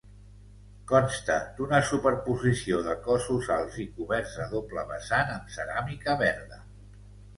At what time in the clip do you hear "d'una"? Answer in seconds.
1.59-1.81